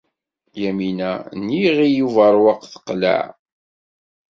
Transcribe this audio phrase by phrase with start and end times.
[0.63, 3.21] Yamina n Yiɣil Ubeṛwaq teqleɛ.